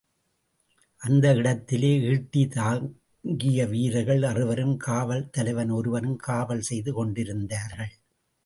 அந்த 1.01 1.33
இடத்திலே 1.33 1.91
ஈட்டி 2.01 2.47
தாங்கிய 2.47 3.67
வீரர்கள் 3.67 4.23
அறுவரும், 4.23 4.75
காவல் 4.77 5.29
தலைவன் 5.29 5.69
ஒருவனும் 5.69 6.15
காவல் 6.15 6.61
செய்து 6.61 6.93
கொண்டிருந்தார்கள். 6.93 7.93